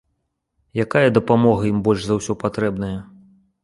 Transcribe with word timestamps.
Якая 0.85 1.13
дапамога 1.19 1.71
ім 1.75 1.79
больш 1.91 2.01
за 2.09 2.15
ўсё 2.23 2.33
патрэбная? 2.45 2.95